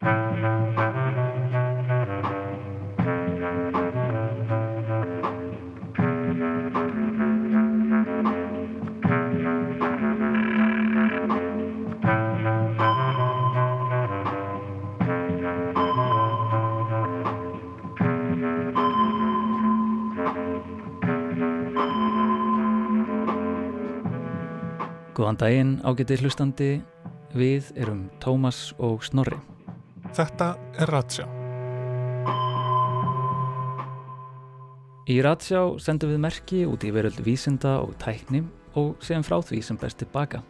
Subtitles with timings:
[0.00, 0.08] Góðan
[25.36, 26.70] daginn ágæti hlustandi,
[27.36, 29.39] við erum Tómas og Snorri.
[30.20, 30.46] Þetta
[30.76, 31.24] er Ratsjá.
[35.08, 38.42] Í Ratsjá sendum við merki út í veröld vísinda og tækni
[38.76, 40.42] og segjum frá því sem best tilbaka.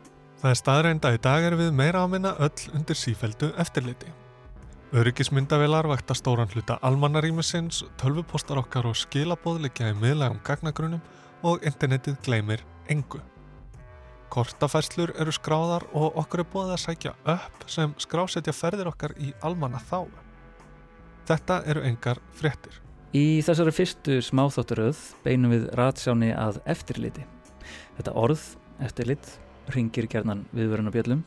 [0.42, 4.10] Það er staðreinda í dag er við meira að minna öll undir sífældu eftirliti.
[4.90, 11.04] Öryggismyndavelar vakta stóran hluta almannarímisins, tölvupostar okkar og skilabóðleikja í miðlægum gagnagrunum
[11.46, 13.22] og internetið gleymir engu.
[14.30, 19.32] Kortafærslur eru skráðar og okkur er búið að sækja upp sem skrásetja ferðir okkar í
[19.42, 20.06] almanna þá.
[21.26, 22.78] Þetta eru engar fréttir.
[23.10, 27.26] Í þessari fyrstu smáþátturöð beinum við ratsjáni að eftirliti.
[27.98, 28.46] Þetta orð,
[28.86, 29.34] eftirlit,
[29.74, 31.26] ringir gerðnan viðvörunabjöllum.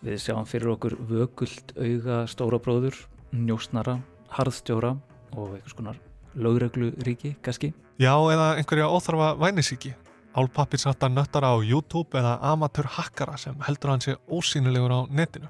[0.00, 2.96] Við sjáum fyrir okkur vökult auga stórabróður,
[3.36, 3.98] njósnara,
[4.32, 4.96] harðstjóra
[5.36, 6.00] og einhvers konar
[6.40, 7.74] lögreglu ríki, kannski.
[8.00, 9.92] Já, eða einhverja óþarfa vænisíki
[10.34, 15.48] álpappirsata nöttara á YouTube eða amatör hakkara sem heldur hann sé ósýnilegur á netinu.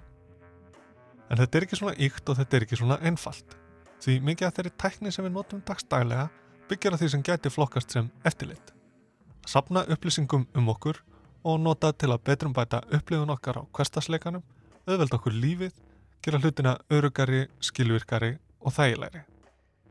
[1.31, 3.57] En þetta er ekki svona ykt og þetta er ekki svona einfalt.
[4.01, 6.29] Því mikið af þeirri tækni sem við notum dagstælega
[6.71, 8.73] byggjar að því sem gæti flokkast sem eftirlit.
[9.47, 11.03] Sapna upplýsingum um okkur
[11.45, 14.43] og nota til að betrum bæta upplifun okkar á hverstasleikanum,
[14.89, 15.75] auðveld okkur lífið,
[16.25, 19.25] gera hlutina örugari, skilvirkari og þægilegri.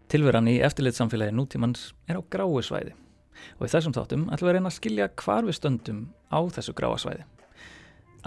[0.10, 2.95] Tilveran í eftirlitsamfélagi nútímans er á gráu svæði
[3.59, 6.02] og í þessum þáttum ætlum við að reyna að skilja hvar við stöndum
[6.32, 7.26] á þessu gráasvæði.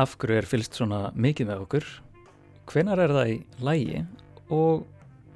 [0.00, 1.88] Af hverju er fylst svona mikið með okkur,
[2.70, 4.04] hvenar er það í lægi
[4.52, 4.86] og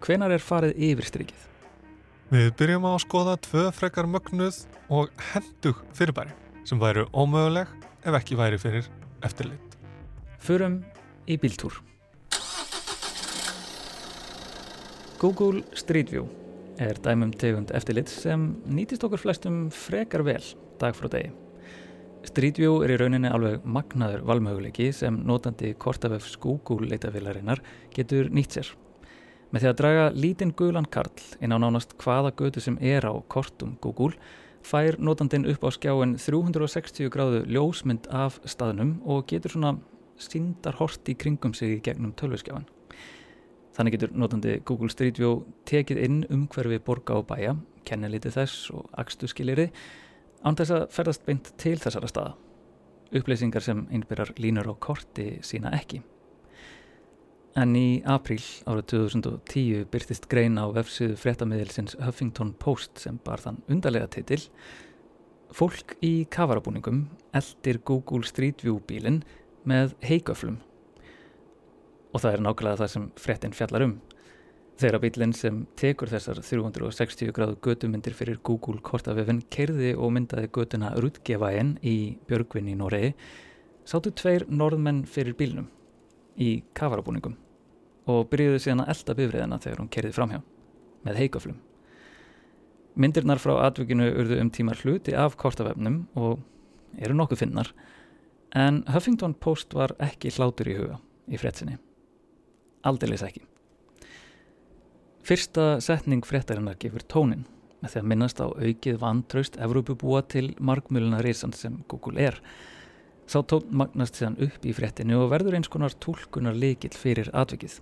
[0.04, 1.42] hvenar er farið yfir strikið.
[2.32, 6.34] Við byrjum á að skoða tvö frekar mögnuð og hendug fyrirbæri
[6.66, 7.70] sem væru ómöguleg
[8.03, 8.88] ef ekki væri fyrir
[9.26, 9.76] eftirlit.
[10.43, 10.81] Förum
[11.26, 11.82] í bíltúr.
[15.19, 16.26] Google Street View
[16.82, 20.44] er dæmum tegund eftirlit sem nýtist okkur flestum frekar vel
[20.81, 21.32] dag frá degi.
[22.26, 27.62] Street View er í rauninni alveg magnaður valmöguleiki sem notandi kortafefs Google leitafilarinnar
[27.94, 28.72] getur nýtt sér.
[29.54, 33.14] Með því að draga lítinn gulan karl inn á nánast hvaða götu sem er á
[33.31, 34.19] kortum Google
[34.66, 39.76] fær notandin upp á skjáin 360 gráðu ljósmynd af staðnum og getur svona
[40.19, 42.66] síndar hort í kringum sig gegnum tölvskjáin.
[43.76, 47.53] Þannig getur notandi Google Street View tekið inn umhverfi borga og bæja,
[47.84, 49.69] kennelítið þess og axtu skiliri
[50.47, 52.34] án þess að ferðast beint til þessara staða.
[53.16, 56.00] Upplýsingar sem einbyrjar línur á korti sína ekki.
[57.56, 63.62] En í apríl árið 2010 byrtist grein á vefsið fréttamiðilsins Huffington Post sem bar þann
[63.72, 64.43] undarlega titil
[65.56, 67.06] Fólk í kafarabúningum
[67.37, 69.22] eldir Google Street View bílinn
[69.64, 70.58] með heigöflum
[72.16, 73.97] og það er nákvæmlega það sem fréttin fjallar um.
[74.81, 80.93] Þeirra bílinn sem tekur þessar 360 gráðu götumyndir fyrir Google kortaföfun kerði og myndaði götuna
[81.00, 83.15] Rutgevæin í Björgvin í Noregi
[83.88, 85.71] sáttu tveir norðmenn fyrir bílnum
[86.37, 87.38] í kafarabúningum
[88.12, 90.43] og byrjuðu síðan að elda bifriðina þegar hún kerði framhjá
[91.06, 91.56] með heikaflum.
[92.97, 96.41] Myndirnar frá atvikinu urðu um tímar hluti af kortaföfnum og
[97.00, 97.72] eru nokkuð finnar
[98.56, 101.81] en Huffington Post var ekki hlátur í huga í frétsinni
[102.87, 103.42] aldeilis ekki.
[105.26, 107.47] Fyrsta setning fréttarinnar gefur tónin
[107.82, 112.38] með því að minnast á aukið vantraust Evrópubúa til markmjöluna reysan sem Google er.
[113.26, 117.81] Sá tón magnast síðan upp í fréttinu og verður eins konar tólkunar leikill fyrir atvikið.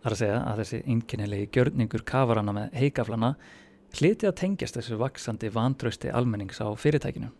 [0.00, 3.34] Það er að segja að þessi einkennilegi gjörningur kafarana með heikaflana
[3.96, 7.32] hliti að tengjast þessu vaksandi vantrausti almennings á fyrirtækinu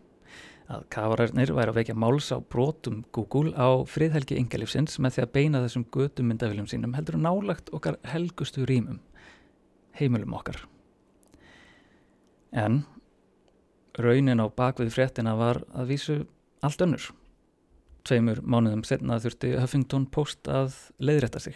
[0.67, 5.33] að kafararnir væri að vekja máls á brotum Google á friðhelgi yngalífsins með því að
[5.37, 8.99] beina þessum götum myndafiljum sínum heldur nálagt okkar helgustu rýmum,
[9.95, 10.59] heimilum okkar.
[12.51, 12.83] En
[13.97, 16.17] raunin á bakvið fréttina var að vísu
[16.65, 17.07] allt önnur.
[18.07, 21.55] Tveimur mánuðum setna þurfti Huffington Post að leiðrætta sig.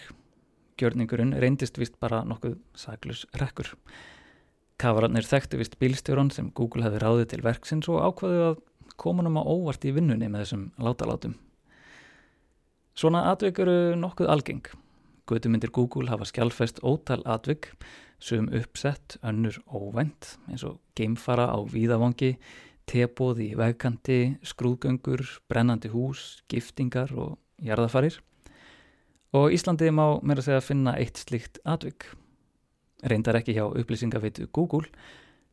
[0.79, 3.75] Gjörningurinn reyndist vist bara nokkuð saglus rekkur.
[4.81, 8.61] Kafararnir þekktu vist bílstjóran sem Google hefði ráðið til verksins og ákvaðu að
[9.01, 11.35] komunum á óvart í vinnunni með þessum látalátum.
[12.93, 14.65] Svona atvik eru nokkuð algeng.
[15.29, 17.71] Götumindir Google hafa skjálfest ótal atvik,
[18.21, 22.35] sum uppsett, önnur óvænt, eins og geimfara á víðavangi,
[22.89, 28.19] tebóð í vegkanti, skrúðgöngur, brennandi hús, giftingar og jarðafarir.
[29.31, 32.09] Og Íslandi má að segja að finna eitt slíkt atvik.
[33.07, 34.91] Reyndar ekki hjá upplýsingavitu Google,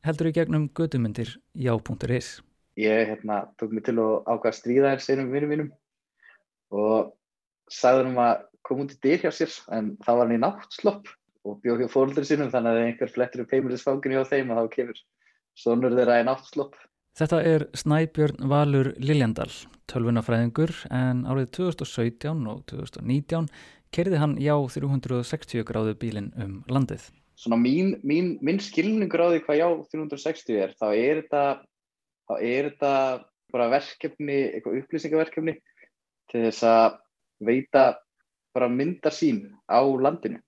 [0.04, 2.40] heldur í gegnum gödumundir já.is.
[2.78, 5.70] Ég hérna, tók mig til að ákvæða stríða þér seinum vinnum mínum
[6.70, 7.14] og
[7.72, 11.10] sagði um að koma út í dyr hjá sér en það var hann í náttslopp
[11.48, 14.76] og bjóð hjá fólður sínum þannig að einhver flettur upp heimilisfanginu hjá þeim og þá
[14.76, 15.00] kemur
[15.58, 16.76] sonur þeirra í náttslopp.
[17.18, 19.50] Þetta er Snæbjörn Valur Liljandal,
[19.90, 23.48] tölvunafræðingur en árið 2017 og 2019
[23.94, 27.08] kerði hann já 360 gráðu bílinn um landið.
[27.38, 29.66] Svona mín, mín, mín skilningur á því hvað já
[29.96, 31.42] 360 er, þá er þetta,
[32.28, 32.92] þá er þetta
[33.52, 35.54] bara verkefni, eitthvað upplýsingaverkefni
[36.28, 36.98] til þess að
[37.48, 37.84] veita
[38.56, 40.40] bara mynda sín á landinu.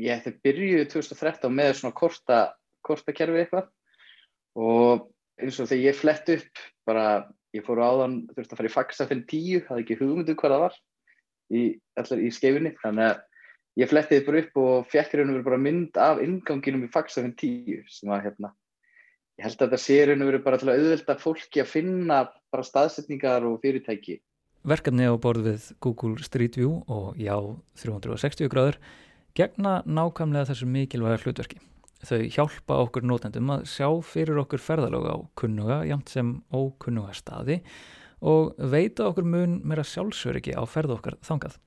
[0.00, 2.40] Ég ætti byrjuð 2013 með svona korta,
[2.84, 3.68] korta kerfi eitthvað.
[4.58, 5.08] Og
[5.40, 7.06] eins og þegar ég flett upp bara,
[7.56, 10.56] ég fór áðan þurfti að fara í faxa fyrir tíu, það er ekki hugmyndu hvað
[10.56, 10.80] það var
[11.52, 11.62] í,
[12.00, 13.22] allar í skeifinni þannig að
[13.80, 17.22] ég flettiði bara upp og fekk raun og verið bara mynd af inganginum í faxa
[17.22, 18.52] fyrir tíu sem var hérna
[19.38, 22.20] ég held að þetta sé raun og verið bara til að auðvelda fólki að finna
[22.52, 24.20] bara staðsetningar og fyrirtæki
[24.62, 27.34] Verkefni á borð við Google Street View og já
[27.82, 28.76] 360 gráður
[29.34, 31.58] gegna nákvæmlega þessu mikilvæga hlutverki.
[32.06, 37.58] Þau hjálpa okkur nótendum að sjá fyrir okkur ferðalög á kunnuga jamt sem ókunnuga staði
[38.22, 41.58] og veita okkur mun meira sjálfsöryggi á ferð okkar þangað.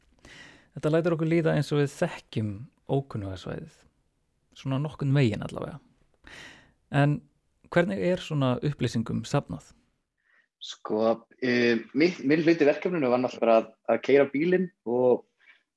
[0.76, 2.56] Þetta lætur okkur líða eins og við þekkjum
[2.96, 3.76] ókunnuga svæðið.
[4.56, 5.82] Svona nokkun veginn allavega.
[6.96, 7.20] En
[7.74, 9.72] hvernig er svona upplýsingum safnað?
[10.66, 15.26] Sko, uh, minn hluti verkefninu var náttúrulega að, að keira bílinn og,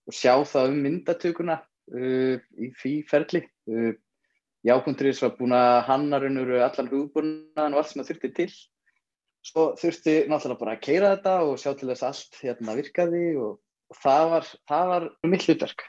[0.09, 3.43] og sjá það um myndatökuna uh, í því ferli.
[3.69, 3.93] Uh,
[4.67, 8.33] Jákundurins var búin að hanna raun og veru allan hugbúnaðan og allt sem það þurfti
[8.39, 8.49] til.
[9.49, 13.61] Svo þurfti náttúrulega bara að keira þetta og sjá til þess allt hérna virkaði og,
[13.93, 15.87] og það var, það var mitt hlutverk.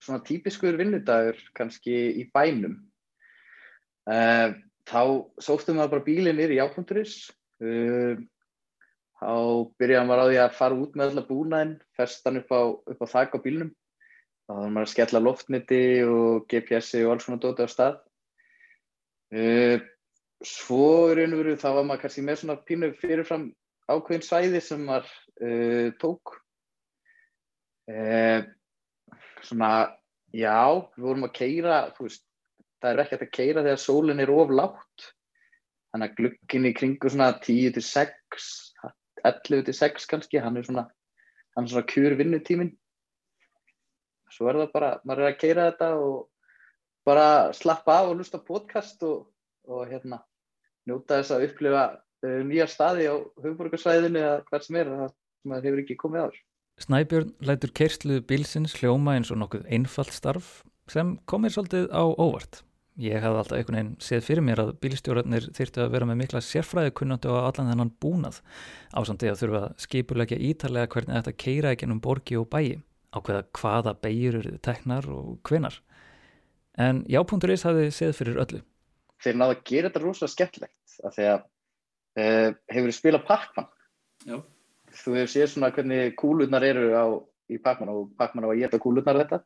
[0.00, 2.78] Svona típiskur vinnudagur kannski í bænum.
[4.90, 5.02] Þá
[5.38, 7.18] sóttum við bara bílinn yfir í Jákundurins
[7.60, 8.16] Uh,
[9.20, 9.32] þá
[9.76, 13.36] byrjaði maður á því að fara út með alla búnaðinn, festan upp á, á þak
[13.36, 13.72] á bílnum.
[14.48, 17.98] Þá var maður að skella loftniti og GPS-i og alls svona dóti á stað.
[19.30, 19.76] Uh,
[20.40, 23.50] svo raun og veru þá var maður kannski með svona pínu fyrirfram
[23.92, 25.12] ákveðin svæði sem maður
[25.44, 26.38] uh, tók.
[29.44, 29.70] Svona,
[30.32, 30.56] já,
[30.94, 32.24] við vorum að keira, þú veist,
[32.80, 35.08] það er ekki að keira þegar sólinn er of látt
[35.90, 38.50] þannig að glukkin í kringu svona 10 til 6
[39.26, 40.86] 11 til 6 kannski hann er svona,
[41.56, 42.72] hann er svona kjur vinnutímin
[44.30, 46.18] svo er það bara maður er að keira þetta og
[47.06, 49.26] bara slappa af og lusta podcast og,
[49.68, 50.20] og hérna
[50.88, 55.54] njóta þess að upplifa uh, nýja staði á hugborgarsvæðinu eða hvað sem er það sem
[55.54, 56.40] það hefur ekki komið áður.
[56.80, 60.60] Snæbjörn lætur kerslu bilsins hljóma eins og nokkuð einfalt starf
[60.90, 62.62] sem komir svolítið á óvart
[63.00, 66.40] Ég hafði alltaf einhvern veginn séð fyrir mér að bílstjórarnir þyrtu að vera með mikla
[66.44, 68.40] sérfræði kunnandi á allan þennan búnað
[68.92, 72.82] ásandi að þurfa að skipulegja ítalega hvernig þetta keira ekki ennum borgi og bæi
[73.16, 75.78] ákveða hvaða bæjur eru teknar og hvenar.
[76.78, 78.60] En já.is hafði séð fyrir öllu.
[79.20, 83.70] Þeir náðu að gera þetta rosalega skemmtlegt af því að uh, hefur þið spilað Pac-Man.
[84.26, 84.36] Já.
[85.00, 87.04] Þú hefur séð svona hvernig kúlurnar eru á,
[87.48, 89.40] í Pac-Man og Pac-Man á að geta kúlurnar þetta.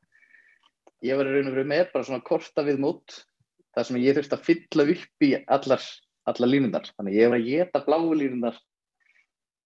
[1.05, 3.23] Ég var í raun og veru með bara svona korta við mót
[3.75, 5.87] það sem ég þurfti að fylla upp í allar,
[6.31, 8.59] allar línunar þannig ég var að geta bláu línunar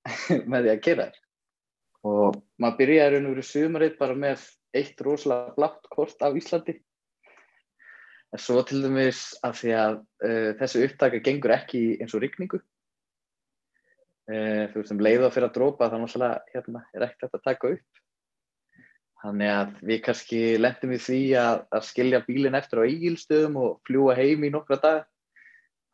[0.51, 1.25] með því að gera þér
[2.09, 4.45] og maður byrjaði raun og verið sumarið bara með
[4.79, 6.77] eitt rosalega blátt kort á Íslandi.
[8.29, 12.61] En svo til dæmis að því að uh, þessu upptaka gengur ekki eins og rigningu.
[14.29, 17.73] Uh, þú veist um leiða fyrir að drópa þannig að hérna, er ekkert að taka
[17.79, 18.03] upp
[19.19, 23.81] Þannig að við kannski lendum í því að, að skilja bílinn eftir á eigilstöðum og
[23.89, 25.01] fljúa heim í nokkra dag.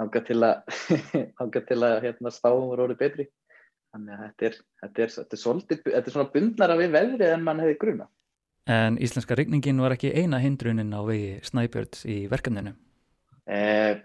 [0.02, 0.74] Hanga til að,
[1.70, 3.26] til að hérna, spáum voru orðið betri.
[3.94, 7.32] Þannig að þetta er, þetta er, þetta er, svolítið, þetta er svona bundnara við veðrið
[7.32, 8.08] en mann hefði gruna.
[8.74, 12.74] En íslenska rigningin var ekki eina hindrunin á vegi Snæbjörns í verkefninu?
[13.44, 14.00] Eh,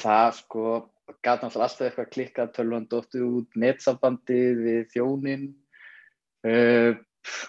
[0.00, 0.64] það sko,
[1.20, 5.44] gæti náttúrulega alltaf eitthvað klikkað, tölvan dóttu út, netsambandið við þjónin.
[6.48, 6.96] Eh,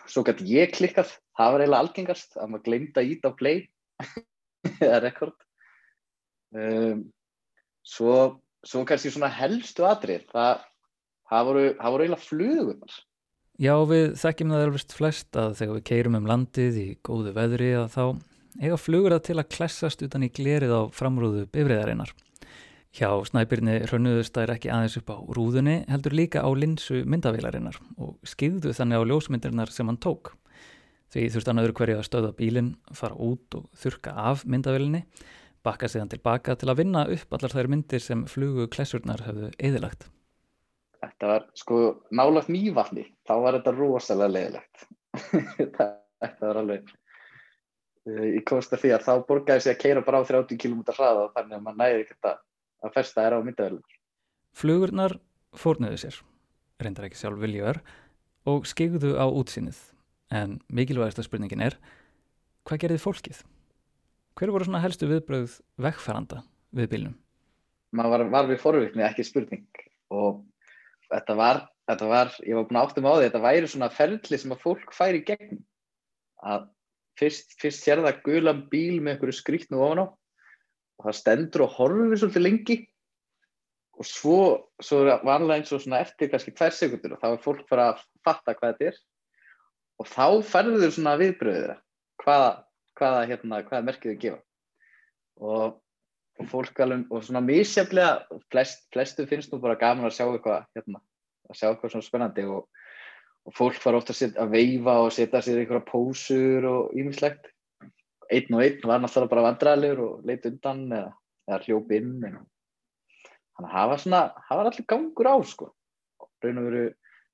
[0.10, 3.62] svo gæti ég klikkað, það var eiginlega algengast að maður glemta ít á play
[4.86, 5.38] eða rekord
[6.56, 7.06] um,
[7.86, 8.16] svo,
[8.66, 10.66] svo kannski svona helstu atrið það,
[11.32, 12.98] það voru, voru eiginlega flugunar.
[13.60, 17.74] Já við þekkjum það alveg flest að þegar við keirum um landið í góðu veðri
[17.76, 18.04] að þá
[18.60, 22.14] eiga flugur það til að klessast utan í glerið á framrúðu bifriðarinnar
[22.90, 28.16] Hjá snæbyrni hrönnuðust þær ekki aðeins upp á rúðunni heldur líka á linsu myndavélarinnar og
[28.26, 30.32] skýðdu þannig á ljósmyndirnar sem hann tók.
[31.14, 35.04] Því þurft hann öðru hverju að stöða bílinn, fara út og þurka af myndavillinni,
[35.66, 40.10] bakka síðan tilbaka til að vinna upp allar þær myndir sem flugu klessurnar höfðu eðilagt.
[41.00, 41.80] Þetta var sko
[42.10, 44.86] nálagt mývafni, þá var þetta rosalega leðilegt.
[45.62, 46.94] þetta var alveg,
[48.10, 51.30] ég komst að því að þá borgaði sig að keira bara á 30 km hraða
[51.38, 52.46] þannig að maður næði ekkert að
[52.96, 53.98] festa þær á myndavillinni.
[54.56, 55.16] Flugurnar
[55.58, 56.20] fórnuðu sér,
[56.82, 57.82] reyndar ekki sjálf viljuðar,
[58.50, 59.80] og skegðu á útsýnið.
[60.30, 61.78] En mikilvægasta spurningin er,
[62.68, 63.42] hvað gerði fólkið?
[64.38, 66.44] Hver voru svona helstu viðbröð vegfæranda
[66.78, 67.16] við bílnum?
[67.98, 69.66] Maður var, var við forvikni, ekki spurning.
[70.14, 70.44] Og
[71.10, 74.40] þetta var, þetta var, ég var búin að áttum á því, þetta væri svona ferli
[74.40, 75.64] sem að fólk færi gegn.
[76.46, 76.70] Að
[77.20, 80.19] fyrst, fyrst sér það gulan bíl með einhverju skrítnu ofan á
[81.08, 82.78] það stendur og horfur svolítið lengi.
[84.00, 84.40] Og svo,
[84.80, 88.04] svo vanlega eins og svona eftir kannski tvær sekundur og þá er fólk fara að
[88.24, 89.00] fatta hvað þetta er.
[90.00, 91.74] Og þá ferður þau svona viðbröðið
[92.24, 92.50] hvaða,
[93.00, 94.42] hvaða, hérna, hvaða merkið þau gefa.
[95.40, 95.78] Og,
[96.40, 100.68] og fólk alveg, og svona mísjaflega flest, flestu finnst nú bara gaman að sjá eitthvað
[100.76, 101.04] hérna,
[101.50, 102.68] að sjá eitthvað svona spennandi og,
[103.48, 107.52] og fólk fara ofta að, að veifa og setja sér einhverja pósur og ímislegt
[108.30, 111.12] einn og einn var náttúrulega bara vandræðilegur og leitt undan eða,
[111.50, 115.70] eða hljóp inn þannig að það var svona, það var allir gangur á sko.
[116.40, 116.84] Raun og veru,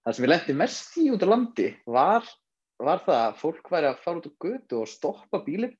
[0.05, 2.29] það sem við lendi mest í út á landi var,
[2.81, 5.75] var það að fólk væri að fara út á götu og stoppa bílinn.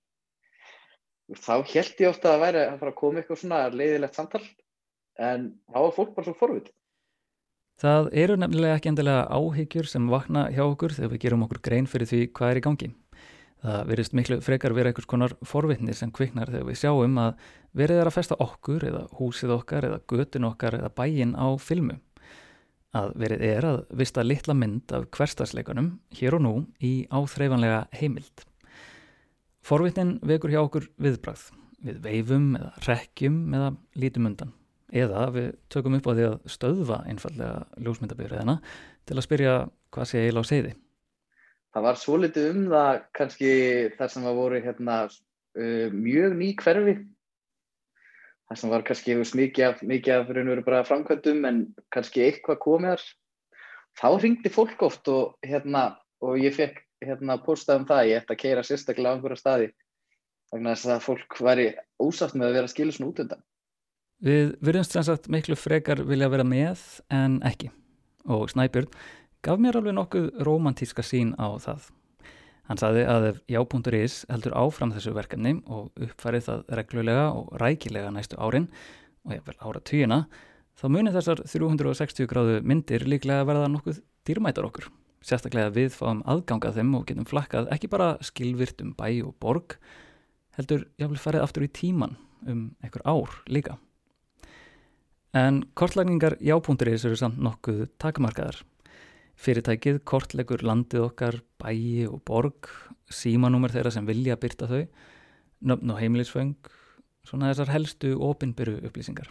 [1.33, 4.43] Þá held ég ofta að væri að fara að koma eitthvað svona leiðilegt samtal
[5.21, 6.71] en þá var fólk bara svo forvit
[7.81, 11.89] Það eru nefnilega ekki endilega áhyggjur sem vakna hjá okkur þegar við gerum okkur grein
[11.91, 12.89] fyrir því hvað er í gangi
[13.65, 17.39] Það verist miklu frekar vera einhvers konar forvitni sem kviknar þegar við sjáum að
[17.73, 21.95] verið er að festa okkur eða húsið okkar eða götin okkar eða bæin á filmu.
[22.95, 28.45] Að verið er að vista litla mynd af hverstagsleikunum hér og nú í áþreifanlega heimild.
[29.65, 31.49] Forvitnin vekur hjá okkur viðbrað,
[31.81, 34.53] við veifum eða rekjum eða lítum undan.
[34.93, 38.59] Eða við tökum upp á því að stöðva einfallega ljósmyndabyrðina
[39.09, 40.75] til að spyrja hvað sé eiginlega á segði
[41.75, 43.51] það var svo litið um það kannski
[43.97, 46.95] þar sem það voru hérna, uh, mjög ný hverfi.
[48.45, 51.61] Þar sem var kannski mikið af, mikið af raun og veru bara framkvæmdum en
[51.93, 53.05] kannski eitthvað komið
[53.99, 58.35] þá ringdi fólk oft og, hérna, og ég fekk hérna, postað um það, ég ætti
[58.35, 59.71] að keira sérstaklega á einhverja staði
[60.51, 61.67] þannig að fólk væri
[62.01, 63.43] ósátt með að vera svona út undan
[64.25, 66.79] Við verðumst sem sagt miklu frekar vilja vera með
[67.13, 67.67] en ekki.
[68.31, 68.87] Og Snæbjörn
[69.45, 71.91] gaf mér alveg nokkuð romantíska sín á það.
[72.65, 78.13] Hann saði að ef já.is heldur áfram þessu verkefni og uppfærið það reglulega og rækilega
[78.13, 78.71] næstu árin
[79.25, 80.19] og ég vel ára tíuna,
[80.77, 84.89] þá munir þessar 360 gráðu myndir líklega verða nokkuð dýrmætar okkur.
[85.25, 89.77] Sérstaklega við fáum aðgangað þeim og getum flakkað ekki bara skilvirt um bæ og borg,
[90.57, 92.17] heldur jáfnvel farið aftur í tíman
[92.49, 93.77] um einhver ár líka.
[95.35, 98.63] En kortlækningar já.is eru samt nokkuð takmarkaðar.
[99.35, 102.69] Fyrirtækið kortlegur landið okkar, bæi og borg,
[103.11, 104.85] símanúmer þeirra sem vilja byrta þau,
[105.67, 106.55] nöfn og heimilisföng,
[107.27, 109.27] svona þessar helstu opinbyrju upplýsingar.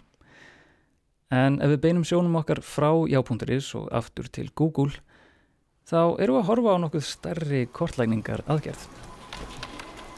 [1.33, 4.93] En ef við beinum sjónum okkar frá já.is og aftur til Google,
[5.89, 8.85] þá eru að horfa á nokkuð stærri kortlækningar aðgerð.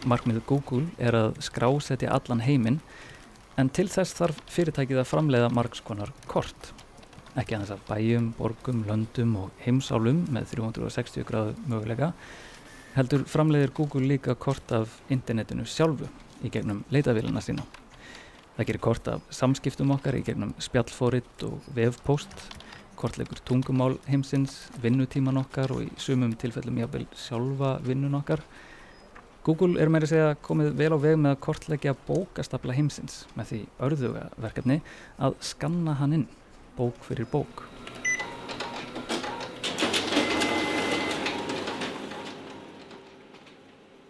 [0.08, 2.82] Markmið Google er að skrásetja allan heiminn,
[3.58, 6.74] en til þess þarf fyrirtækið að framleiða margskonar kort
[7.38, 12.14] ekki að þess að bæjum, borgum, löndum og heimsálum með 360 gráðu möguleika
[12.98, 16.08] heldur framleiðir Google líka kort af internetinu sjálfu
[16.42, 17.66] í gegnum leitavíluna sína.
[18.58, 22.34] Það gerir kort af samskiptum okkar í gegnum spjallfóritt og vefpost,
[22.98, 28.42] kortleikur tungumál heimsins, vinnutíman okkar og í sumum tilfellum jáfnvel sjálfa vinnun okkar.
[29.46, 33.52] Google er meira að segja komið vel á veg með að kortleggja bókastapla heimsins með
[33.52, 34.82] því örðuga verkefni
[35.22, 36.28] að skanna hann inn
[36.78, 37.66] bók fyrir bók.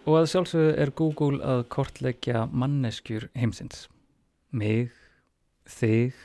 [0.08, 3.88] Og að sjálfsögðu er Google að kortleggja manneskjur heimsins.
[4.56, 4.94] Mig,
[5.68, 6.16] þig,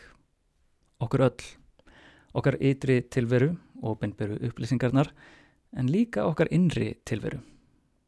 [1.03, 1.47] okkur öll,
[2.31, 3.50] okkar ytri tilveru
[3.83, 5.12] og beinberu upplýsingarnar
[5.75, 7.41] en líka okkar innri tilveru.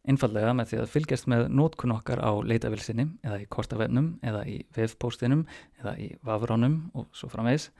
[0.05, 4.59] Einfallega með því að fylgjast með nótkun okkar á leitavilsinni eða í kortavefnum eða í
[4.77, 5.43] vefpostinum
[5.81, 7.71] eða í vafránum og svo framvegs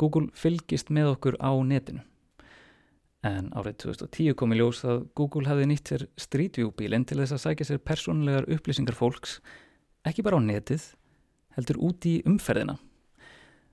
[0.00, 2.02] Google fylgist með okkur á netinu.
[3.22, 7.20] En árið 2010 kom í ljós að Google hafði nýtt sér Street View bílinn til
[7.20, 9.36] þess að sækja sér persónlegar upplýsingar fólks,
[10.02, 10.88] ekki bara á netið,
[11.54, 12.80] heldur út í umferðina.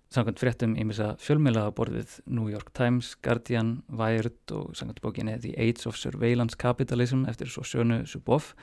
[0.10, 5.86] Samkvæmt fréttum ímisa fjölmjölaða borðið New York Times, Guardian, Wired og samkvæmt bókinni The Age
[5.86, 8.56] of Surveillance Capitalism eftir svo sjönu Suboff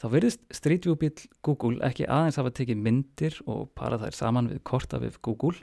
[0.00, 1.12] þá verðist Street View bíl
[1.44, 5.60] Google ekki aðeins hafa tekið myndir og parað þær saman við korta við Google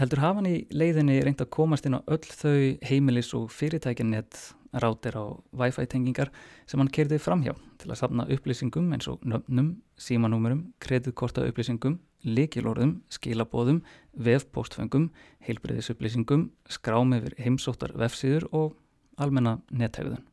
[0.00, 4.38] heldur hafa hann í leiðinni reynd að komast inn á öll þau heimilis og fyrirtækinnett
[4.76, 5.24] rátir á
[5.56, 6.32] Wi-Fi tengingar
[6.68, 13.00] sem hann kerði framhjá til að safna upplýsingum eins og nöfnum, símanúmurum, kreditkorta upplýsingum likilorðum,
[13.12, 13.82] skilabóðum,
[14.18, 15.10] vefpostfengum,
[15.46, 18.74] heilbreyðisupplýsingum, skrám yfir heimsóttar vefsíður og
[19.20, 20.24] almenna netthegðun.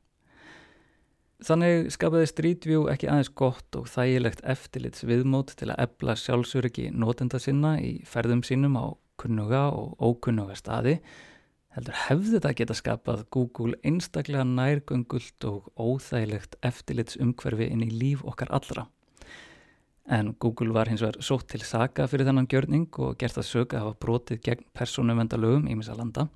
[1.44, 6.88] Þannig skapaði Street View ekki aðeins gott og þægilegt eftirlits viðmót til að ebla sjálfsöryggi
[6.96, 10.98] notenda sinna í ferðum sínum á kunnuga og ókunnuga staði,
[11.74, 18.26] heldur hefði þetta geta skapað Google einstaklega nærgöngult og óþægilegt eftirlits umhverfi inn í líf
[18.26, 18.88] okkar allra.
[20.12, 23.80] En Google var hins vegar sótt til saga fyrir þennan gjörning og gert að söka
[23.80, 26.28] að hafa brotið gegn persónumvendalögum í misa landa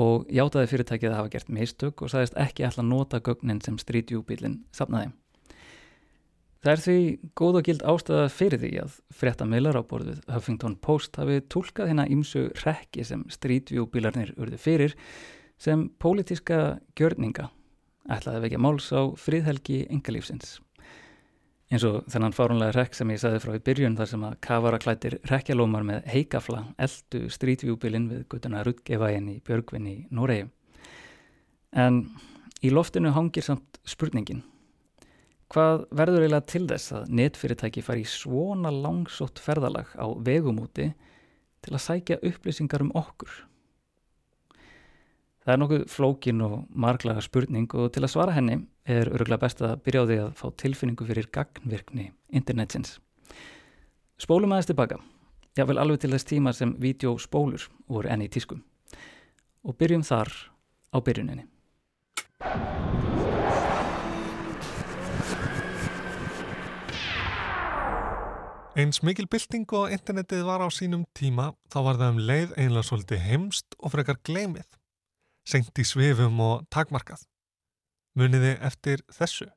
[0.00, 4.10] og játaði fyrirtækið að hafa gert meistök og sagðist ekki alltaf nota gögnin sem Street
[4.10, 5.12] View bílinn sapnaði.
[6.60, 6.96] Það er því
[7.40, 12.08] góð og gild ástæða fyrir því að fréttamiðlar á borðið Huffington Post hafi tólkað hérna
[12.12, 14.96] ímsu rekki sem Street View bílarnir urði fyrir
[15.60, 17.48] sem pólitíska gjörninga
[18.12, 20.58] ætlaði vekja máls á fríðhelgi engalífsins
[21.70, 25.18] eins og þennan fárunlega rekk sem ég sagði frá í byrjun þar sem að kafaraklættir
[25.30, 30.48] rekkjalómar með heikafla eldu strítjúbilinn við guttuna Rudgevægin í Björgvin í Noregi.
[31.70, 32.02] En
[32.66, 34.42] í loftinu hangir samt spurningin.
[35.50, 40.92] Hvað verður eiginlega til þess að netfyrirtæki fari í svona langsótt ferðalag á vegumúti
[41.60, 43.32] til að sækja upplýsingar um okkur?
[45.42, 49.62] Það er nokkuð flókin og marglaga spurning og til að svara henni er öruglega best
[49.66, 53.00] að byrja á því að fá tilfinningu fyrir gagnvirkni internetsins.
[54.22, 55.00] Spólum aðeins tilbaka,
[55.58, 58.62] jável alveg til þess tíma sem vídeospólur voru enni í tískum.
[59.66, 60.30] Og byrjum þar
[60.94, 61.48] á byrjuninni.
[68.80, 72.86] Eins mikil bylting og internetið var á sínum tíma þá var það um leið einlega
[72.86, 74.68] svolítið heimst og frekar gleimið
[75.50, 77.26] senkt í svifum og takmarkað.
[78.16, 79.50] Muniði eftir þessu?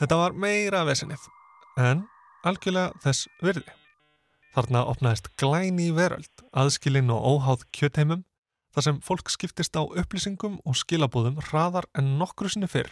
[0.00, 1.28] Þetta var meira vesenið,
[1.78, 2.02] en
[2.48, 3.76] algjörlega þess virði.
[4.56, 8.24] Þarna opnaðist glæni veröld, aðskilinn og óháð kjötheimum,
[8.74, 12.90] þar sem fólk skiptist á upplýsingum og skilabúðum hraðar en nokkru sinni fyrr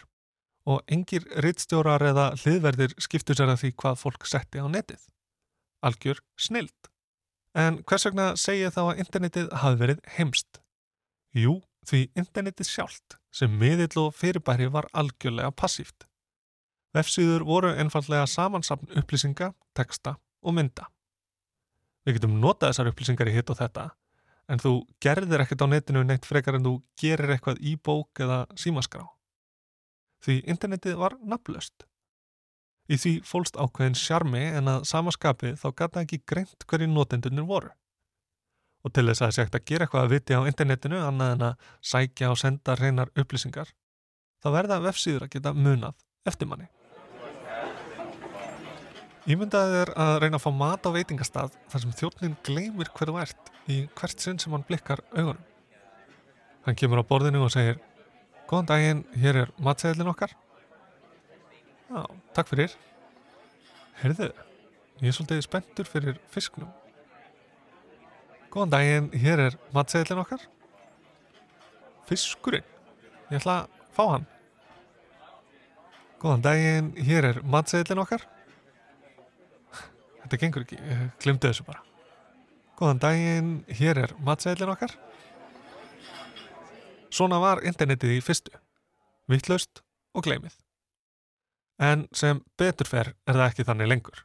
[0.69, 5.01] og engir rittstjórar eða hliðverðir skiptu sér að því hvað fólk setti á netið.
[5.85, 6.89] Algjör snild.
[7.57, 10.61] En hvers vegna segja þá að internetið hafi verið heimst?
[11.33, 16.05] Jú, því internetið sjálft sem miðill og fyrirbæri var algjörlega passíft.
[16.93, 20.87] Vefsýður voru einfallega samansapn upplýsinga, texta og mynda.
[22.05, 23.89] Við getum notað þessar upplýsingar í hitt og þetta,
[24.49, 28.45] en þú gerðir ekkert á netinu neitt frekar en þú gerir eitthvað í bók eða
[28.57, 29.05] símaskrá.
[30.25, 31.85] Því internetið var naflöst.
[32.89, 37.69] Í því fólst ákveðin sjarmi en að samaskapi þá gata ekki greint hverju notendunir voru.
[38.83, 41.45] Og til þess að sé ekkert að gera eitthvað að viti á internetinu annað en
[41.49, 43.71] að sækja og senda reynar upplýsingar,
[44.39, 46.69] þá verða vefsýður að geta munað eftir manni.
[49.29, 53.51] Ímyndaðið er að reyna að fá mat á veitingastað þar sem þjófnin gleymir hverðu ert
[53.69, 55.43] í hvert sinn sem hann blikkar augunum.
[56.65, 57.77] Hann kemur á borðinu og segir
[58.49, 60.31] Góðan daginn, hér er matseðlinn okkar.
[61.89, 62.01] Já,
[62.33, 62.71] takk fyrir.
[63.99, 64.31] Herðu,
[65.03, 66.71] ég er svolítið spenntur fyrir fisknum.
[68.49, 70.41] Góðan daginn, hér er matseðlinn okkar.
[72.09, 72.65] Fiskurinn?
[73.29, 74.25] Ég ætla að fá hann.
[76.19, 78.25] Góðan daginn, hér er matseðlinn okkar.
[80.23, 81.85] Þetta gengur ekki, ég glimti þessu bara.
[82.81, 84.97] Góðan daginn, hér er matseðlinn okkar.
[87.19, 88.53] Svona var internetið í fyrstu.
[89.27, 89.81] Vittlaust
[90.15, 90.53] og gleymið.
[91.83, 94.21] En sem beturfer er það ekki þannig lengur.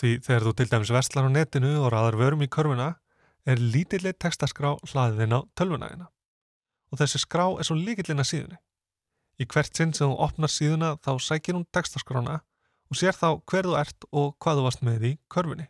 [0.00, 2.94] Því þegar þú til dæmis vestlar á netinu og raðar vörum í körfuna
[3.44, 6.08] er lítillit tekstaskrá hlaðin á tölvunæðina.
[6.92, 8.58] Og þessi skrá er svo líkillin að síðunni.
[9.36, 12.40] Í hvert sinn sem þú opnar síðuna þá sækir hún tekstaskrána
[12.88, 15.68] og sér þá hver þú ert og hvað þú varst með í körfunni.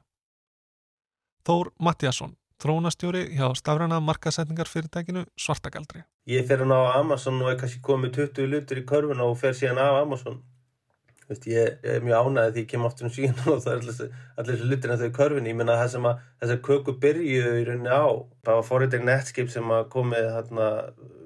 [1.42, 6.06] Þór Mattiasson, þrónastjóri hjá stafrana markasetningar fyrirtækinu Svartagaldri.
[6.30, 9.56] Ég fer hann á Amazon og er kannski komið 20 lutur í körfuna og fer
[9.58, 10.36] síðan af Amazon.
[11.26, 13.80] Veist, ég, ég er mjög ánæðið því ég kem aftur um síðan og það er
[13.82, 14.12] allir,
[14.52, 18.06] þessu lutin að þau körfin ég menna sem að þessar köku byrjuðu í rauninni á
[18.46, 20.70] það var forriðir Netscape sem að komið þarna,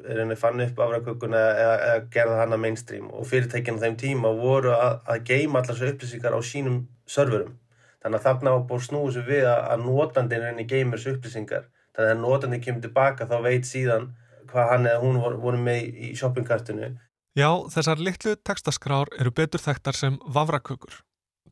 [0.06, 3.08] er rauninni fann upp afræðkökuna eða, eða gerða hana mainstream.
[3.12, 7.56] Og fyrirtækina þeim tíma voru að, að geima allar þessu upplýsingar á sínum serverum.
[8.00, 11.66] Þannig að þarna var búin snúið sem við að, að notandin rauninni geimir þessu upplýsingar.
[11.96, 14.12] Þannig að notandin kemur tilbaka þá veit síðan
[14.50, 16.94] hvað hann eða hún voru, voru með í shoppingkartinu
[17.36, 21.02] Já, þessar litlu tekstaskrár eru betur þekktar sem vafrakökur.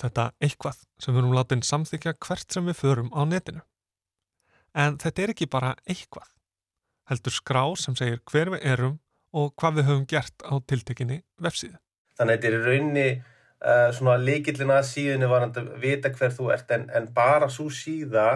[0.00, 3.61] Þetta eitthvað sem við erum látið samþykja hvert sem við förum á netinu.
[4.72, 6.30] En þetta er ekki bara eitthvað.
[7.11, 8.96] Heldur skrá sem segir hver við erum
[9.37, 11.76] og hvað við höfum gert á tiltekinni vefsíðu.
[12.16, 16.33] Þannig að þetta er í raunni uh, svona líkillina að síðunni var að vita hver
[16.33, 18.28] þú ert en, en bara svo síða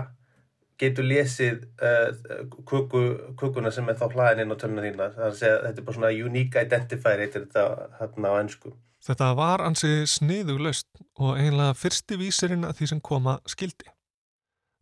[0.79, 3.03] getur lesið uh, kuku,
[3.39, 5.09] kukuna sem er þá hlaðin inn á törnuna þína.
[5.29, 8.75] Er segja þetta er bara svona unique identifier heitir þetta hérna á ennsku.
[9.09, 10.89] Þetta var ansi sniðuglöst
[11.23, 13.87] og einlega fyrsti vísirinn að því sem koma skildi.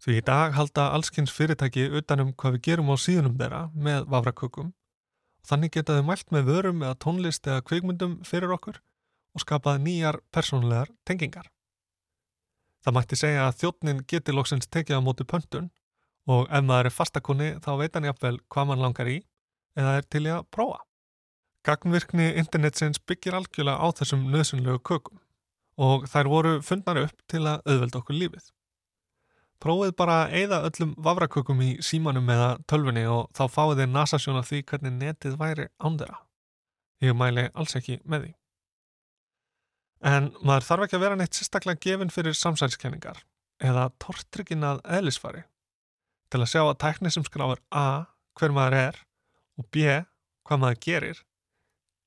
[0.03, 4.73] Því í dag halda allskynns fyrirtæki utanum hvað við gerum á síðunum þeirra með vafrakökum
[5.47, 8.81] þannig geta þau mælt með vörum eða tónlist eða kveikmyndum fyrir okkur
[9.37, 11.49] og skapað nýjar persónulegar tengingar.
[12.85, 15.71] Það mætti segja að þjóttnin geti loksins tekið á móti pöntun
[16.27, 19.21] og ef maður er fastakonni þá veit hann jáfnvel hvað mann langar í
[19.79, 20.83] eða er til í að prófa.
[21.67, 25.23] Gagnvirkni internetsins byggir algjörlega á þessum nöðsynlegu kökum
[25.83, 28.47] og þær voru fundnar upp til að auðvelda okkur lífið.
[29.63, 34.41] Prófið bara að eigða öllum vafrakökum í símanum eða tölfunni og þá fáið þið nasasjón
[34.41, 36.21] af því hvernig netið væri ándera.
[37.05, 38.33] Ég mæli alls ekki með því.
[40.07, 43.23] En maður þarf ekki að vera neitt sérstaklega gefin fyrir samsælskenningar
[43.65, 45.47] eða tortryggin að eðlisfari
[46.33, 47.87] til að sjá að tækni sem skráður A
[48.39, 49.01] hver maður er
[49.57, 49.87] og B
[50.47, 51.23] hvað maður gerir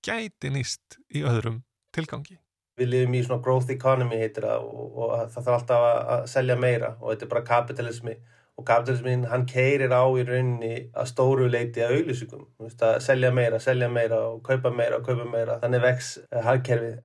[0.05, 1.61] gæti nýst í öðrum
[1.95, 2.37] tilgangi.
[2.79, 6.55] Við lifum í svona growth economy heitir það og, og það þarf alltaf að, selja
[6.59, 8.15] meira og þetta er bara kapitalismi
[8.59, 13.59] og kapitalismin hann keirir á í rauninni að stóru leiti að auðlýsingum, að selja meira,
[13.63, 16.09] selja meira og kaupa meira og kaupa meira, þannig vex
[16.47, 16.97] hagkerfið.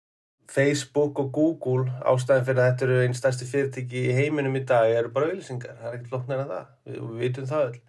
[0.50, 4.90] Facebook og Google ástæðin fyrir að þetta eru einn stærsti fyrirtæki í heiminum í dag
[4.92, 7.80] eru bara auðlýsingar, það er ekkert lóknar en það, við, við vitum það öll.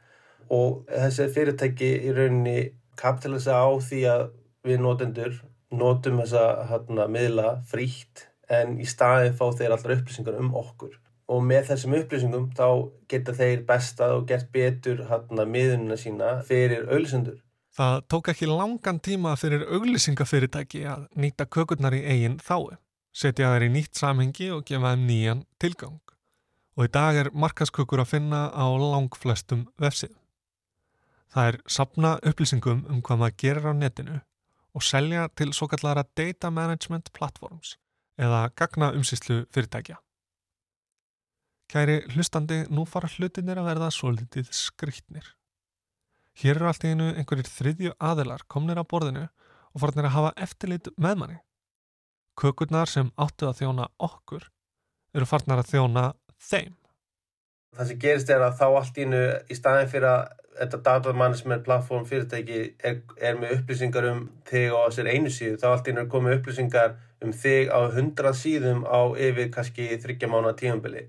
[0.55, 2.57] Og þessi fyrirtæki í rauninni
[2.99, 4.25] kapitalisa á því að
[4.65, 5.41] við notendur
[5.75, 10.93] notum þessa hérna, miðla frítt en í staðin fá þeir allra upplýsingar um okkur.
[11.25, 12.67] Og með þessum upplýsingum þá
[13.09, 17.39] geta þeir bestað og gert betur hérna, miðunina sína fyrir auðlýsendur.
[17.75, 22.77] Það tók ekki langan tíma fyrir auglýsingafyrirtæki að nýta kökurnar í eigin þái,
[23.11, 25.99] setja þær í nýtt samhengi og gefa þeim nýjan tilgang.
[26.79, 30.21] Og í dag er markaskökur að finna á langflestum vefsíðum.
[31.35, 34.21] Það er sapna upplýsingum um hvað maður gerir á netinu
[34.75, 37.75] og selja til svo kallara data management platforms
[38.15, 39.99] eða gagna umsýslu fyrirtækja.
[41.67, 45.34] Kæri hlustandi, nú fara hlutinir að verða svolítið skrýtnir.
[46.35, 50.31] Hér eru allt í einu einhverjir þriðju aðilar komnir á borðinu og farnir að hafa
[50.45, 51.37] eftirlit með manni.
[52.35, 54.49] Kökurnar sem áttu að þjóna okkur
[55.15, 56.09] eru farnar að þjóna
[56.49, 56.73] þeim.
[57.75, 59.21] Það sem gerist er að þá allt í einu
[59.51, 64.75] í staðin fyrir að þetta data management platform fyrirtæki er, er með upplýsingar um þig
[64.75, 68.37] á sér einu síðu þá allt í einu er komið upplýsingar um þig á hundrað
[68.39, 71.07] síðum á yfir kannski þryggja mánu tímanbili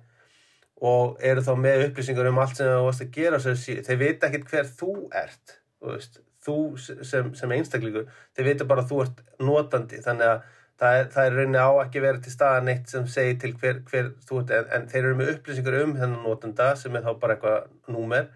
[0.84, 4.42] og eru þá með upplýsingar um allt sem það varst að gera þeir veit ekki
[4.50, 9.22] hver þú ert þú, veist, þú sem, sem einstaklingur þeir veit bara að þú ert
[9.40, 10.44] notandi þannig að
[10.76, 13.80] það er, það er rauninni á ekki verið til staðan eitt sem segir til hver,
[13.88, 17.12] hver þú ert en, en þeir eru með upplýsingar um þennan notanda sem er þá
[17.22, 18.28] bara eitthvað númer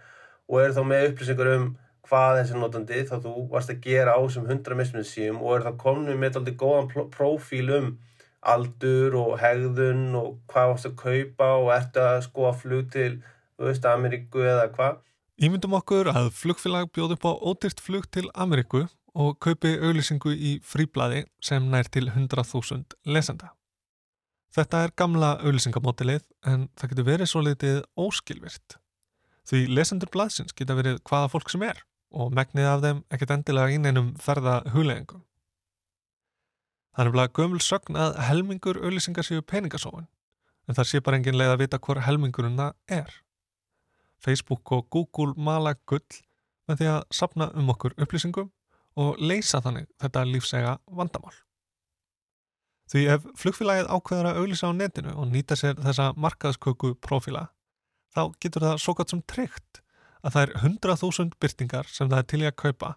[0.49, 1.71] og eru þá með upplýsingar um
[2.11, 5.83] hvað þessi notandi þá þú varst að gera á sem hundra mismunnsíum og eru þá
[5.85, 7.93] komnið með alltaf góðan profíl um
[8.41, 13.13] aldur og hegðun og hvað varst að kaupa og ertu að skoða flug til
[13.61, 14.99] veist, Ameríku eða hvað.
[15.41, 20.59] Ímyndum okkur að flugfélag bjóð upp á ódýrt flug til Ameríku og kaupi auglýsingu í
[20.65, 23.55] fríblæði sem nær til 100.000 lesenda.
[24.55, 28.77] Þetta er gamla auglýsingamótilið en það getur verið svo litið óskilvirt.
[29.47, 33.77] Því lesendur blæðsins geta verið hvaða fólk sem er og megnið af þeim ekkert endilega
[33.77, 35.23] íneinum ferða hugleggingum.
[36.91, 40.09] Það er nefnilega gömul sögn að helmingur auðlýsingar séu peningasóin,
[40.67, 43.13] en það sé bara engin leið að vita hvort helmingurinn það er.
[44.21, 46.03] Facebook og Google mala gull
[46.69, 48.51] með því að sapna um okkur upplýsingum
[49.01, 51.37] og leysa þannig þetta lífsega vandamál.
[52.91, 57.47] Því ef flugfélagið ákveður að auðlýsa á netinu og nýta sér þessa markaðsköku profíla,
[58.11, 59.81] þá getur það svo gott sem tryggt
[60.27, 62.97] að það er 100.000 byrtingar sem það er til í að kaupa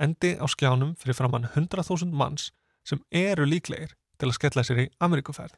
[0.00, 2.50] endi á skjánum fyrir framann 100.000 manns
[2.90, 5.56] sem eru líklegir til að skella sér í Ameríkuferð.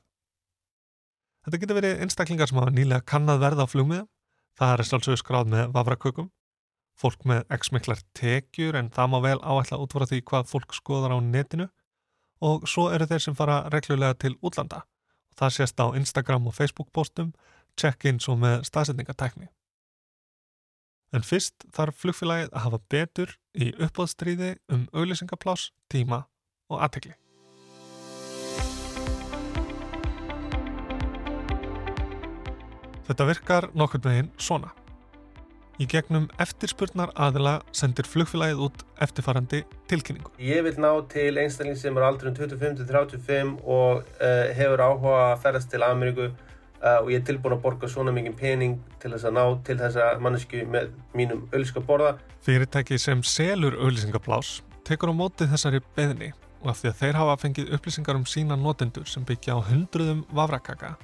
[1.43, 4.09] Þetta getur verið einstaklingar sem hafa nýlega kannad verða á flugmiðum,
[4.59, 6.29] það er sálsögur skráð með vafrakökum,
[6.99, 11.19] fólk með x-miklar tekjur en það má vel áætla útfara því hvað fólk skoðar á
[11.25, 11.67] netinu
[12.43, 14.83] og svo eru þeir sem fara reglulega til útlanda
[15.33, 17.33] og það sést á Instagram og Facebook postum,
[17.81, 19.49] check-ins og með staðsetningatækni.
[21.13, 26.27] En fyrst þarf flugfélagið að hafa betur í uppáðstríði um auðlýsingaplás, tíma
[26.73, 27.17] og aðtegli.
[33.09, 34.71] Þetta virkar nokkur meginn svona.
[35.81, 40.31] Í gegnum eftirspurnar aðila sendir flugfélagið út eftirfarandi tilkynningu.
[40.39, 45.39] Ég vil ná til einstakling sem er aldrei um 25-35 og uh, hefur áhuga að
[45.47, 49.31] ferðast til Ameríku uh, og ég er tilbúin að borga svona mikið pening til þess
[49.31, 52.19] að ná til þessa mannesku með mínum ölliska borða.
[52.47, 57.41] Fyrirtæki sem selur auðlýsingaplás tekur á móti þessari beðni og af því að þeir hafa
[57.47, 60.95] fengið upplýsingar um sína notendur sem byggja á hundruðum vafrakaka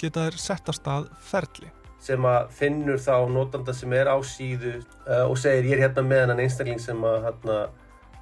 [0.00, 1.70] geta þeir sett á stað ferli.
[2.04, 4.74] sem að finnur þá notanda sem er á síðu
[5.08, 7.60] uh, og segir ég er hérna með hennan einstakling sem að hérna,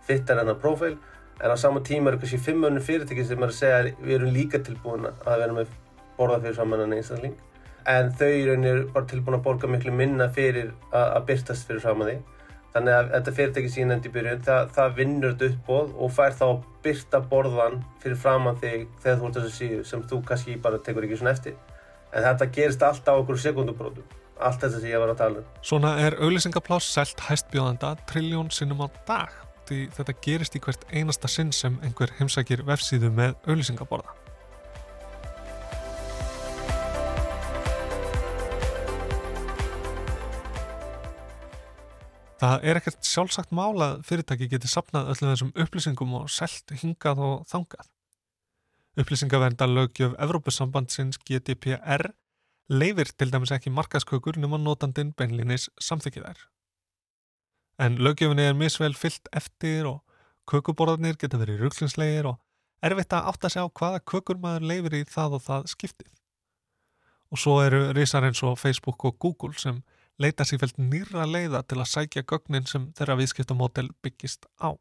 [0.07, 0.95] fittar hennan profil
[1.43, 4.37] en á sama tíma eru kannski fimm önnur fyrirtæki sem er að segja við erum
[4.37, 5.73] líka tilbúin að vera með
[6.19, 7.35] borða fyrir saman hennan einstakling
[7.91, 12.13] en þau eru bara tilbúin að borga miklu minna fyrir að, að byrtast fyrir saman
[12.13, 12.17] því
[12.73, 16.47] þannig að þetta fyrirtæki síðan endi byrjun það, það vinnur þetta uppbóð og fær þá
[16.49, 20.81] að byrta borðan fyrir framann þig þegar þú ert þessu síðu sem þú kannski bara
[20.87, 21.61] tekur ekki svona eftir.
[22.13, 25.53] En þetta gerist alltaf á okkur sekundubrótum allt þetta sem ég var að tala um.
[25.65, 29.37] Svona er auðlýsingapláss selt hæstbjóðanda triljón sinnum á dag?
[29.69, 34.22] Því þetta gerist í hvert einasta sinn sem einhver heimsækir vefsíðu með auðlýsingaborða.
[42.43, 47.21] Það er ekkert sjálfsagt mála að fyrirtæki geti sapnað öllum þessum upplýsingum og selt hingað
[47.23, 47.87] og þangað.
[48.99, 52.09] Upplýsingaverndar lögjöf Evrópusambandsins GDPR
[52.67, 56.43] leifir til dæmis ekki markaskökur nema notandin beinlinis samþykkið þær.
[57.87, 60.03] En lögjöfinni er misvel fyllt eftir og
[60.51, 62.43] kökuborðarnir geta verið ruglinslegir og
[62.83, 66.13] erfitt að átta sig á hvaða kökur maður leifir í það og það skiptið.
[67.31, 69.79] Og svo eru risar eins og Facebook og Google sem
[70.21, 74.77] leita sér felt nýra leiða til að sækja gögnin sem þeirra viðskiptamódel byggist á.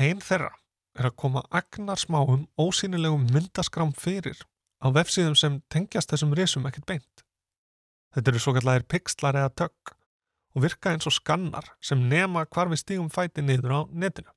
[0.00, 0.52] Einn þeirra
[0.96, 4.40] er að koma agnarsmáum ósýnilegum myndaskrám fyrir
[4.80, 7.24] á vefsíðum sem tengjast þessum risum ekkert beint.
[8.14, 9.92] Þetta eru svo kallar pixlar eða tökk
[10.56, 14.32] og virka eins og skannar sem nema hvar við stígum fæti niður á netinu.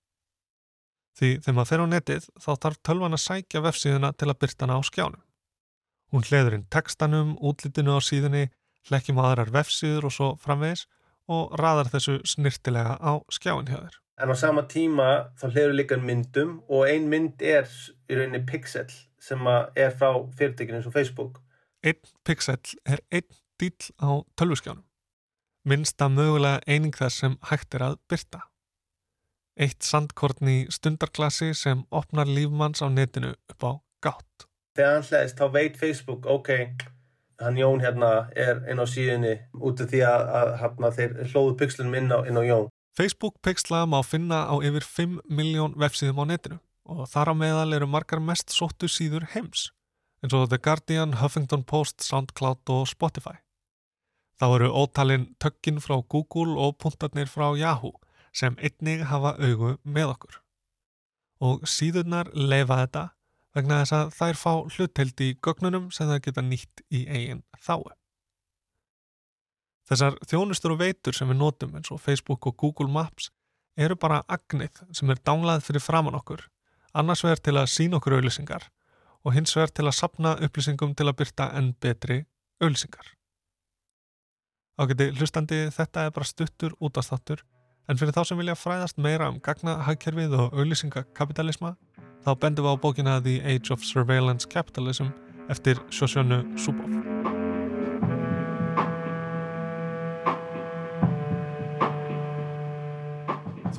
[1.16, 4.66] Því þegar maður fer á netið þá þarf tölvan að sækja vefsíðuna til að byrta
[4.66, 5.24] hana á skjánum.
[6.10, 8.50] Hún hleður inn textanum, útlitinu á síðunni,
[8.88, 10.86] hlekkjum á aðrar vefsíður og svo framvegis
[11.30, 14.00] og raðar þessu snirtilega á skjáin hjá þér.
[14.24, 17.68] en á sama tíma þá hliður líka myndum og ein mynd er
[18.10, 18.89] í rauninni pixel
[19.20, 21.39] sem að er frá fyrirtækinu eins og Facebook
[21.80, 23.28] Einn pixel er einn
[23.60, 24.84] dýl á tölvuskjánum.
[25.63, 28.42] Minnsta mögulega eining þess sem hægt er að byrta.
[29.60, 33.72] Eitt sandkorn í stundarklassi sem opnar lífmanns á netinu upp á
[34.04, 34.48] gátt.
[34.76, 36.52] þegar hann hlæðist þá veit Facebook ok,
[37.39, 41.56] hann Jón hérna er inn á síðunni út af því að, að hérna, þeir hlóðu
[41.62, 46.23] pixlunum inn á, inn á Jón Facebook pixla má finna á yfir 5 miljón vefsíðum
[46.23, 49.69] á netinu og þar á meðal eru margar mest sóttu síður heims
[50.23, 53.38] eins og The Guardian, Huffington Post, SoundCloud og Spotify.
[54.39, 57.95] Þá eru ótalinn tökkin frá Google og puntarnir frá Yahoo
[58.36, 60.39] sem einnig hafa augu með okkur.
[61.43, 63.04] Og síðurnar leifa þetta
[63.56, 67.90] vegna þess að þær fá hluteld í gögnunum sem það geta nýtt í eigin þáu.
[69.90, 73.32] Þessar þjónustur og veitur sem við notum eins og Facebook og Google Maps
[73.80, 76.44] eru bara agnið sem er dánlað fyrir framann okkur,
[76.94, 78.68] annars vegar til að sína okkur auðlýsingar
[79.26, 82.22] og hins vegar til að sapna upplýsingum til að byrta enn betri
[82.62, 83.16] auðlýsingar.
[84.80, 87.42] Ágæti hlustandi þetta er bara stuttur útastáttur
[87.90, 91.74] en fyrir þá sem vilja fræðast meira um gagnahagkerfið og auðlýsingakapitalisma
[92.26, 95.12] þá bendum við á bókina The Age of Surveillance Capitalism
[95.50, 96.90] eftir Sjosjónu Súbov.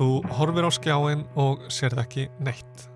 [0.01, 2.87] Þú horfir á skjáin og sérð ekki neitt.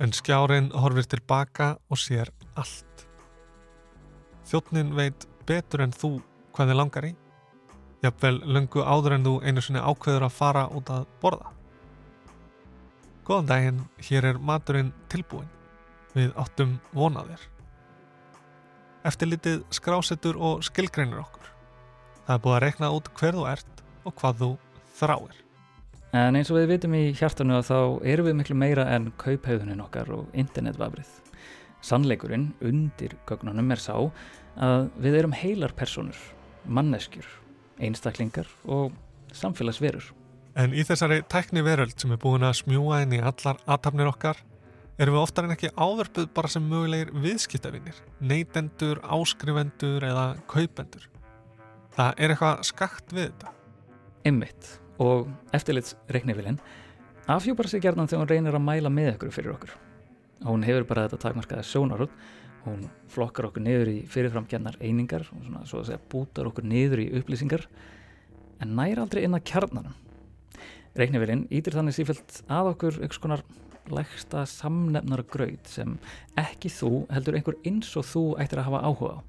[0.00, 2.28] En skjárin horfir tilbaka og sér
[2.60, 3.06] allt.
[4.50, 6.18] Þjóttnin veit betur en þú
[6.52, 7.14] hvað þið langar í.
[8.04, 11.52] Jafnvel löngu áður en þú einu sinni ákveður að fara út að borða.
[13.26, 15.48] Góðan daginn, hér er maturinn tilbúin.
[16.14, 17.42] Við áttum vonaðir.
[19.06, 21.52] Eftirlitið skrásetur og skilgreinir okkur.
[22.26, 24.50] Það er búið að rekna út hver þú ert og hvað þú
[24.98, 25.38] þráir.
[26.10, 27.78] En eins og við vitum í hjartanu að þá
[28.12, 31.12] erum við miklu meira en kauphauðunin okkar og internetvafrið.
[31.86, 33.94] Sannleikurinn undir gögnunum er sá
[34.60, 36.18] að við erum heilar personur,
[36.66, 37.28] manneskjur,
[37.78, 38.96] einstaklingar og
[39.32, 40.10] samfélagsverur.
[40.58, 44.40] En í þessari tækni veröld sem er búin að smjúa inn í allar aðtapnir okkar
[45.00, 51.06] erum við oftar en ekki áverpuð bara sem mögulegir viðskiptavinir, neytendur, áskrifendur eða kaupendur.
[51.94, 53.54] Það er eitthvað skakt við þetta.
[54.26, 56.58] Einmitt og eftirlits reiknifilinn
[57.30, 59.72] afhjúpar sig gerðan þegar hún reynir að mæla með ykkur fyrir okkur.
[60.44, 62.12] Hún hefur bara þetta takmarkaða sjónarhótt,
[62.66, 67.04] hún flokkar okkur niður í fyrirframkjarnar einingar og svona svo að segja bútar okkur niður
[67.04, 67.66] í upplýsingar
[68.60, 69.96] en næra aldrei inn að kjarnanum.
[70.98, 73.44] Reiknifilinn ítir þannig sífælt að okkur ykkur skonar
[73.90, 75.94] lægsta samnefnara gröð sem
[76.38, 79.20] ekki þú heldur einhver eins og þú ættir að hafa áhuga á.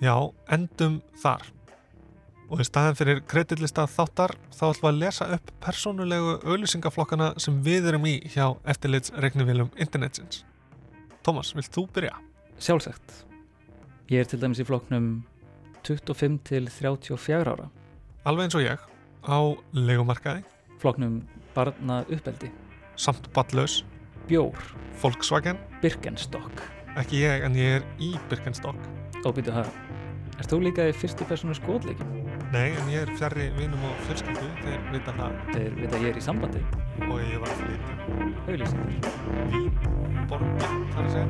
[0.00, 0.14] Já,
[0.48, 1.48] endum þar.
[2.50, 7.60] Og í staðin fyrir kredillista þáttar þá ætlum við að lesa upp persónulegu auðlýsingaflokkana sem
[7.62, 10.42] við erum í hjá eftirlitsreiknivílum internetsins.
[11.22, 12.16] Tómas, vilt þú byrja?
[12.60, 13.20] Sjálfsagt.
[14.10, 15.12] Ég er til dæmis í flokknum
[15.86, 17.68] 25 til 34 ára.
[18.26, 18.82] Alveg eins og ég,
[19.22, 19.38] á
[19.76, 20.42] legumarkaði,
[20.80, 21.20] Flokknum
[21.54, 22.50] barna uppeldi.
[22.96, 23.84] samt ballaus,
[24.28, 24.54] Bjór.
[25.02, 26.52] Volkswagen, Birkenstock.
[26.96, 28.76] ekki ég en ég er í Birkenstock.
[29.24, 29.66] Og býtu það.
[30.40, 32.06] Er þú líka í fyrstu personu skotleikum?
[32.52, 36.08] Nei, en ég er fjarrri vinum og fjölskyldu, þeir vita það Þeir veit að ég
[36.10, 36.60] er í sambandi.
[37.00, 37.94] og ég var að flytja.
[38.48, 38.90] Auðlýsingar.
[39.52, 39.70] Vín,
[40.28, 41.26] borgin, þar að segja.